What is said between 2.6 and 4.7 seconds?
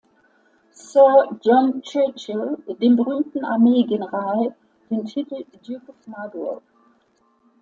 dem berühmten Armeegeneral,